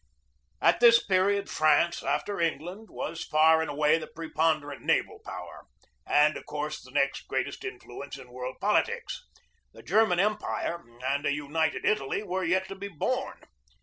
[0.61, 5.67] At this period France, after England, was far and away the preponderant naval power,
[6.07, 9.23] and of course the next greatest influence in world politics.
[9.73, 13.41] The German Empire and a United Italy were yet to be born.